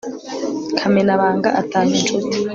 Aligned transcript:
kamenabanga 0.79 1.49
atanya 1.61 1.93
incuti 1.99 2.37